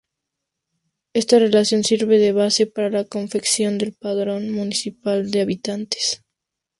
[1.13, 6.23] Esta relación sirve de base para la confección del padrón municipal de habitantes.